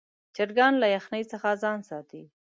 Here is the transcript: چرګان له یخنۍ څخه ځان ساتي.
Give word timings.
چرګان 0.35 0.73
له 0.81 0.87
یخنۍ 0.95 1.23
څخه 1.31 1.49
ځان 1.63 1.79
ساتي. 1.89 2.23